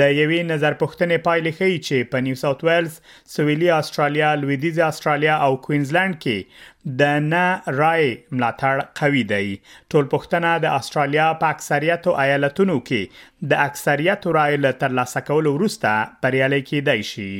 یوې 0.20 0.40
نظر 0.52 0.76
پښتنې 0.82 1.18
پایلې 1.26 1.52
ښیي 1.58 1.78
چې 1.86 2.10
په 2.12 2.18
نیو 2.26 2.36
ساوث 2.42 2.62
ویلز، 2.68 2.92
سویلي 3.34 3.68
استرالیا، 3.78 4.30
لویدیز 4.42 4.78
استرالیا 4.88 5.34
او 5.46 5.50
کوینزلند 5.66 6.14
کې 6.24 6.98
د 7.00 7.30
نه 7.32 7.44
رای 7.80 8.04
ملاتړ 8.34 8.88
قوي 9.00 9.22
دی 9.32 9.46
ټول 9.90 10.04
پښتنه 10.16 10.50
د 10.64 10.76
استرالیا 10.80 11.28
په 11.42 11.54
اکثریت 11.56 12.10
ایالتونو 12.26 12.76
کې 12.88 13.48
د 13.52 13.64
اکثریت 13.68 14.28
رای 14.38 14.52
له 14.66 14.78
ترلاسه 14.84 15.26
کولو 15.30 15.56
وروسته 15.58 15.90
بریالي 16.22 16.62
کېدای 16.72 17.10
شي 17.12 17.32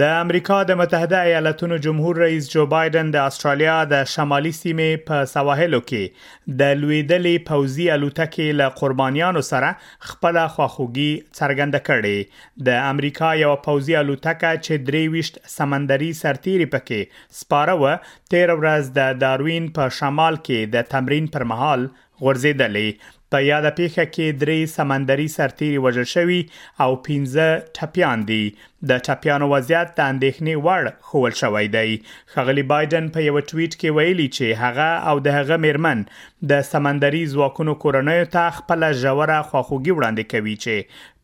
د 0.00 0.10
امریکا 0.18 0.56
د 0.68 0.74
متحده 0.80 1.18
ایالاتونو 1.30 1.76
جمهور 1.86 2.16
رئیس 2.20 2.46
جو 2.50 2.62
بایدن 2.74 3.08
د 3.14 3.24
استرالیا 3.30 3.72
د 3.92 4.04
شمالي 4.12 4.52
سیمې 4.58 5.00
په 5.08 5.24
سواحلو 5.32 5.80
کې 5.88 6.54
د 6.60 6.70
لویدلې 6.82 7.42
پوزي 7.48 7.88
الوتکې 7.96 8.56
له 8.60 8.68
قربانیانو 8.78 9.42
سره 9.48 9.70
خپل 10.12 10.38
خواخوږي 10.54 11.10
څرګنده 11.40 11.80
کړې 11.88 12.62
د 12.68 12.78
امریکا 12.92 13.32
یو 13.40 13.50
پوزي 13.66 13.98
الوتکه 14.02 14.52
چې 14.60 14.86
دریويشت 14.90 15.36
سمندري 15.56 16.08
سرتيري 16.22 16.70
پکې 16.76 17.42
سپاره 17.42 17.76
و 17.82 17.92
13 18.36 18.62
ورځ 18.62 18.96
د 19.00 19.20
داروین 19.26 19.68
په 19.80 19.98
شمال 20.00 20.40
کې 20.40 20.74
د 20.78 20.90
تمرین 20.96 21.28
پر 21.36 21.46
مهال 21.52 21.86
غورځېدلې 22.24 22.88
په 23.32 23.38
یاده 23.50 23.70
پیښه 23.78 24.04
کې 24.14 24.26
درې 24.42 24.58
سمندري 24.76 25.26
سرتیري 25.36 25.78
وژل 25.84 26.06
شوي 26.14 26.40
او 26.84 26.90
15 27.06 27.70
ټپيان 27.76 28.18
دي 28.30 28.42
د 28.88 28.90
ټپيانو 29.06 29.46
وضعیت 29.54 29.88
د 29.96 30.00
اندېښنې 30.12 30.54
وړ 30.66 30.82
خول 31.08 31.32
شوی 31.42 31.66
دی 31.76 31.90
خغلی 32.34 32.64
بایدن 32.72 33.06
په 33.14 33.26
یو 33.28 33.36
ټویټ 33.50 33.72
کې 33.80 33.94
ویلي 33.96 34.28
چې 34.36 34.60
هغه 34.62 34.88
او 35.10 35.14
د 35.26 35.38
هغه 35.38 35.56
میرمن 35.66 36.04
د 36.50 36.66
سمندري 36.72 37.22
ځواکونو 37.34 37.76
کورنۍ 37.84 38.20
ته 38.34 38.42
خپل 38.58 38.86
ژوره 39.02 39.38
خواخوږي 39.48 39.92
وړاندې 39.94 40.24
کوي 40.32 40.56
چې 40.64 40.76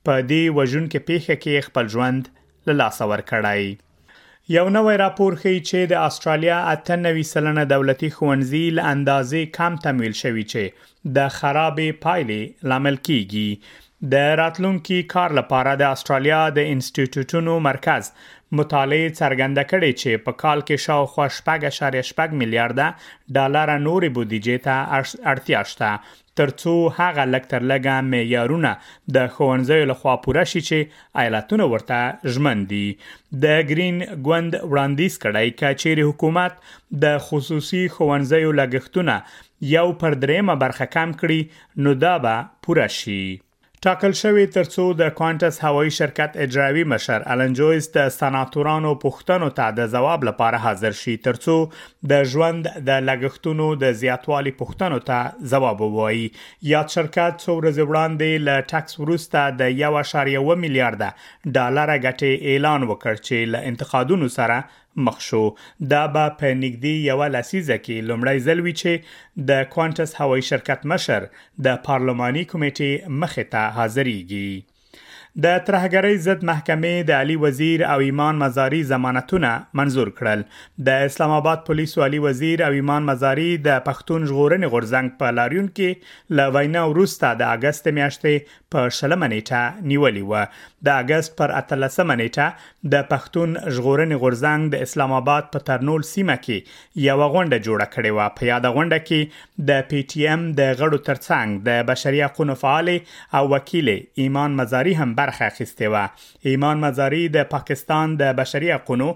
په 0.06 0.14
دې 0.30 0.44
وژونکو 0.58 1.04
پیښه 1.10 1.34
کې 1.42 1.66
خپل 1.68 1.94
ژوند 1.96 2.22
له 2.68 2.74
لاس 2.82 2.98
ور 3.10 3.22
کړای 3.32 3.64
یو 4.56 4.64
نوې 4.74 4.92
راپور 5.04 5.32
ښیي 5.40 5.58
چې 5.68 5.80
د 5.88 6.04
استرالیا 6.08 6.58
99 6.68 7.24
سلنه 7.30 7.64
دولتي 7.72 8.08
ښوونځي 8.14 8.62
له 8.76 8.84
اندازې 8.94 9.50
کم 9.56 9.76
تمویل 9.86 10.14
شوي 10.20 10.44
چې 10.52 10.62
د 11.16 11.28
خرابې 11.38 11.98
پایلې 12.04 12.70
لامل 12.72 12.96
کیږي 13.08 13.50
د 14.14 14.32
راتلونکي 14.40 14.98
کار 15.14 15.36
لپاره 15.40 15.74
د 15.82 15.84
استرالیا 15.96 16.40
د 16.58 16.60
انسټیټیوټونو 16.74 17.58
مرکز 17.68 18.10
مطالعه 18.58 19.08
څرګنده 19.20 19.64
کړې 19.70 19.90
چې 20.02 20.22
په 20.28 20.32
کال 20.42 20.60
کې 20.68 20.82
شاوخوا 20.84 21.26
شپږ 21.38 21.64
اشاریه 21.70 22.04
شپږ 22.10 22.38
میلیارډ 22.42 23.34
ډالر 23.36 23.72
نورې 23.88 24.10
بودیجې 24.18 24.58
ته 24.66 24.76
اړتیا 25.32 25.60
شته 25.72 25.90
ترڅو 26.40 26.74
هغه 26.98 27.24
لکتر 27.32 27.66
لګه 27.72 28.06
معیارونه 28.12 28.70
د 29.16 29.26
خوندزیو 29.36 29.88
لخوا 29.92 30.14
پوره 30.26 30.44
شي 30.54 30.62
چې 30.68 31.24
ایالتونه 31.24 31.66
ورته 31.72 32.34
ژمن 32.36 32.62
دي 32.72 32.82
د 33.46 33.66
گرین 33.72 33.98
ګوند 34.28 34.54
وړاندیز 34.70 35.18
کړای 35.24 35.54
کچېری 35.62 36.06
حکومت 36.10 36.62
د 37.04 37.18
خصوصي 37.28 37.82
خوندزیو 37.98 38.54
لګښتونه 38.60 39.18
یو 39.76 39.86
پر 40.04 40.20
درېمه 40.24 40.56
برخه 40.64 40.90
کم 40.98 41.14
کړي 41.20 41.86
نو 41.88 41.94
دا 42.08 42.14
به 42.28 42.48
پوره 42.66 42.88
شي 43.00 43.20
ټاکل 43.86 44.12
شوی 44.22 44.44
ترڅو 44.54 44.84
د 45.00 45.10
کوانټس 45.18 45.58
هوایي 45.64 45.90
شرکت 45.96 46.36
اجرایی 46.44 46.80
مشر 46.92 47.26
الن 47.34 47.52
جویس 47.58 47.86
د 47.96 48.08
سناتورانو 48.14 48.94
پوښتنو 49.04 49.50
ته 49.58 49.76
د 49.76 49.86
جواب 49.92 50.24
لپاره 50.28 50.58
حاضر 50.64 50.96
شي 51.00 51.14
ترڅو 51.26 51.54
د 52.12 52.24
ژوند 52.32 52.66
د 52.88 53.06
لګښتونو 53.10 53.68
د 53.84 53.94
زیاتوالي 54.00 54.54
پوښتنو 54.64 54.98
ته 55.10 55.52
جواب 55.54 55.84
ووایي 55.86 56.26
یاد 56.72 56.92
شرکت 56.96 57.38
څو 57.44 57.56
ورځې 57.58 57.92
وړاندې 57.92 58.44
له 58.48 58.66
ټاکس 58.74 58.98
وروسته 59.02 59.44
د 59.60 59.72
1.1 59.76 60.64
میلیارډ 60.66 61.54
ډالر 61.58 61.94
غټه 61.94 62.52
اعلان 62.52 62.90
وکړ 62.92 63.24
چې 63.24 63.54
له 63.54 63.74
انتقادونو 63.74 64.34
سره 64.40 64.58
مخ 64.98 65.20
شو 65.26 65.42
دا 65.92 66.02
به 66.14 66.24
په 66.40 66.48
نږدې 66.62 66.94
یو 67.10 67.20
لسیزه 67.36 67.76
کې 67.84 67.96
لومړی 68.08 68.38
ځل 68.46 68.58
وی 68.64 68.74
چې 68.80 68.92
د 69.48 69.50
کوانټس 69.72 70.10
هوایي 70.20 70.44
شرکت 70.50 70.80
مشر 70.92 71.20
د 71.64 71.66
پارلماني 71.86 72.44
کمیټې 72.50 72.92
مخې 73.20 73.44
ته 73.52 73.62
حاضرېږي 73.76 74.50
د 75.44 75.58
ترهګرۍ 75.66 76.14
ضد 76.22 76.46
محکمې 76.48 77.02
د 77.08 77.20
علي 77.24 77.34
وزیر 77.42 77.82
او 77.88 77.96
ایمان 78.04 78.38
مزاري 78.38 78.78
ضمانتونه 78.92 79.50
منزور 79.80 80.08
کړل 80.14 80.40
د 80.88 81.04
اسلام 81.10 81.34
آباد 81.34 81.60
پولیسو 81.68 82.02
علي 82.06 82.18
وزیر 82.24 82.62
او 82.68 82.70
ایمان 82.78 83.04
مزاري 83.10 83.44
د 83.66 83.78
پښتون 83.88 84.24
ژغورنې 84.30 84.72
غورزنګ 84.72 85.12
په 85.20 85.36
لاریون 85.36 85.68
کې 85.76 86.40
ل 86.40 86.56
وینا 86.56 86.82
وروسته 86.94 87.30
د 87.42 87.52
اگست 87.58 87.86
میاشتې 87.98 88.56
په 88.76 88.94
شلمه 88.96 89.28
نیټه 89.34 89.92
نیولې 89.92 90.32
و 90.32 90.88
د 90.88 90.98
اگست 91.04 91.34
پر 91.42 91.54
13 91.70 92.10
نیټه 92.22 92.90
د 92.96 93.06
پښتون 93.12 93.54
ژغورنې 93.60 94.20
غورزنګ 94.24 94.74
د 94.74 94.88
اسلام 94.88 95.16
آباد 95.20 95.48
په 95.54 95.64
ترنول 95.70 96.06
سیمه 96.10 96.38
کې 96.48 96.98
یو 97.06 97.16
غونډه 97.22 97.68
جوړه 97.68 97.88
کړې 97.94 98.16
و 98.16 98.36
په 98.40 98.50
یاد 98.50 98.68
غونډه 98.72 99.06
کې 99.06 99.70
د 99.70 99.88
پی 99.94 100.02
ټی 100.10 100.26
ایم 100.34 100.44
د 100.58 100.74
غړو 100.82 101.02
ترڅنګ 101.12 101.64
د 101.72 101.88
بشري 101.94 102.26
حقوقو 102.28 102.60
فعال 102.66 102.92
او 103.40 103.46
وکیل 103.56 103.96
ایمان 103.98 104.60
مزاري 104.64 104.98
هم 105.02 105.10
بر 105.22 105.26
برخه 105.28 105.44
اخیستې 105.52 105.82
و 105.82 106.08
ایمان 106.48 106.76
مزاری 106.84 107.24
د 107.36 107.42
پاکستان 107.54 108.16
د 108.20 108.36
بشري 108.40 108.70
حقوقو 108.76 109.08